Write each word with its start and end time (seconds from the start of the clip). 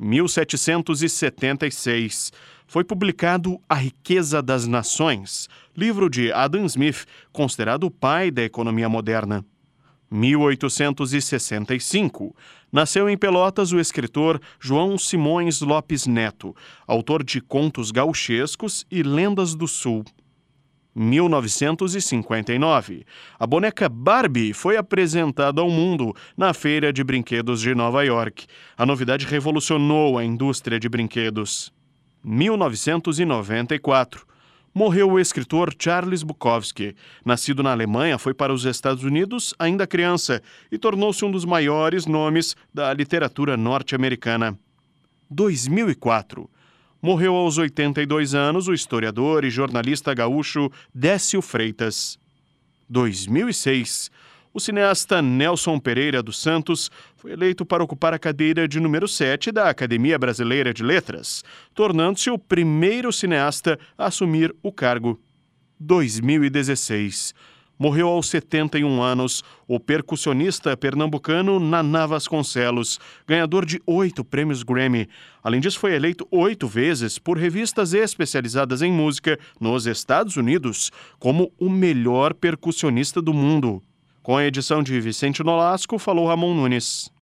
1776. 0.00 2.32
Foi 2.66 2.82
publicado 2.82 3.60
A 3.68 3.74
Riqueza 3.74 4.42
das 4.42 4.66
Nações, 4.66 5.46
livro 5.76 6.08
de 6.08 6.32
Adam 6.32 6.64
Smith, 6.64 7.04
considerado 7.32 7.84
o 7.84 7.90
pai 7.90 8.30
da 8.30 8.42
economia 8.42 8.88
moderna. 8.88 9.44
1865. 10.10 12.34
Nasceu 12.72 13.08
em 13.08 13.16
Pelotas 13.16 13.72
o 13.72 13.78
escritor 13.78 14.40
João 14.58 14.98
Simões 14.98 15.60
Lopes 15.60 16.06
Neto, 16.06 16.54
autor 16.86 17.22
de 17.22 17.40
contos 17.40 17.90
gauchescos 17.90 18.86
e 18.90 19.02
lendas 19.02 19.54
do 19.54 19.68
Sul. 19.68 20.04
1959. 20.94 23.04
A 23.38 23.46
boneca 23.46 23.88
Barbie 23.88 24.52
foi 24.52 24.76
apresentada 24.76 25.60
ao 25.60 25.70
mundo 25.70 26.12
na 26.36 26.52
Feira 26.52 26.92
de 26.92 27.04
Brinquedos 27.04 27.60
de 27.60 27.72
Nova 27.74 28.04
York. 28.04 28.46
A 28.76 28.84
novidade 28.84 29.24
revolucionou 29.26 30.18
a 30.18 30.24
indústria 30.24 30.80
de 30.80 30.88
brinquedos. 30.88 31.72
1994 32.22 34.30
morreu 34.74 35.10
o 35.10 35.18
escritor 35.18 35.74
Charles 35.78 36.22
Bukowski. 36.22 36.94
Nascido 37.24 37.62
na 37.62 37.72
Alemanha, 37.72 38.18
foi 38.18 38.34
para 38.34 38.52
os 38.52 38.64
Estados 38.64 39.04
Unidos 39.04 39.54
ainda 39.58 39.86
criança 39.86 40.42
e 40.70 40.78
tornou-se 40.78 41.24
um 41.24 41.30
dos 41.30 41.44
maiores 41.44 42.06
nomes 42.06 42.56
da 42.72 42.92
literatura 42.92 43.56
norte-americana. 43.56 44.58
2004. 45.30 46.48
Morreu 47.02 47.34
aos 47.34 47.56
82 47.56 48.34
anos 48.34 48.68
o 48.68 48.74
historiador 48.74 49.44
e 49.44 49.50
jornalista 49.50 50.12
gaúcho 50.12 50.70
Décio 50.94 51.40
Freitas. 51.40 52.18
2006 52.88 54.10
o 54.52 54.58
cineasta 54.58 55.22
Nelson 55.22 55.78
Pereira 55.78 56.22
dos 56.22 56.40
Santos 56.40 56.90
foi 57.16 57.32
eleito 57.32 57.64
para 57.64 57.84
ocupar 57.84 58.12
a 58.12 58.18
cadeira 58.18 58.66
de 58.66 58.80
número 58.80 59.06
7 59.06 59.52
da 59.52 59.70
Academia 59.70 60.18
Brasileira 60.18 60.74
de 60.74 60.82
Letras, 60.82 61.44
tornando-se 61.72 62.30
o 62.30 62.38
primeiro 62.38 63.12
cineasta 63.12 63.78
a 63.96 64.06
assumir 64.06 64.54
o 64.60 64.72
cargo. 64.72 65.20
2016. 65.78 67.32
Morreu 67.80 68.08
aos 68.08 68.28
71 68.28 69.02
anos 69.02 69.42
o 69.66 69.80
percussionista 69.80 70.76
pernambucano 70.76 71.58
Naná 71.58 72.04
Vasconcelos, 72.04 73.00
ganhador 73.26 73.64
de 73.64 73.80
oito 73.86 74.22
prêmios 74.22 74.62
Grammy. 74.62 75.08
Além 75.42 75.62
disso, 75.62 75.80
foi 75.80 75.94
eleito 75.94 76.28
oito 76.30 76.68
vezes 76.68 77.18
por 77.18 77.38
revistas 77.38 77.94
especializadas 77.94 78.82
em 78.82 78.92
música 78.92 79.38
nos 79.58 79.86
Estados 79.86 80.36
Unidos 80.36 80.90
como 81.18 81.50
o 81.58 81.70
melhor 81.70 82.34
percussionista 82.34 83.22
do 83.22 83.32
mundo. 83.32 83.82
Com 84.22 84.36
a 84.36 84.44
edição 84.44 84.82
de 84.82 85.00
Vicente 85.00 85.42
Nolasco, 85.42 85.98
falou 85.98 86.26
Ramon 86.28 86.54
Nunes. 86.54 87.10